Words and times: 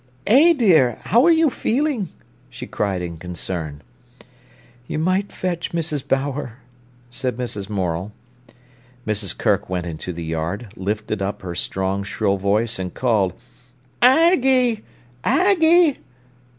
"Eh, 0.25 0.53
dear, 0.53 0.97
how 1.03 1.23
are 1.27 1.31
you 1.31 1.47
feeling?" 1.51 2.09
she 2.49 2.65
cried 2.65 3.03
in 3.03 3.17
concern. 3.17 3.83
"You 4.87 4.97
might 4.97 5.31
fetch 5.31 5.73
Mrs. 5.73 6.07
Bower," 6.07 6.53
said 7.11 7.37
Mrs. 7.37 7.69
Morel. 7.69 8.11
Mrs. 9.05 9.37
Kirk 9.37 9.69
went 9.69 9.85
into 9.85 10.11
the 10.11 10.25
yard, 10.25 10.73
lifted 10.75 11.21
up 11.21 11.43
her 11.43 11.53
strong, 11.53 12.01
shrill 12.03 12.37
voice, 12.37 12.79
and 12.79 12.91
called: 12.95 13.33
"Ag 14.01 14.41
gie—Ag 14.41 15.61
gie!" 15.61 15.99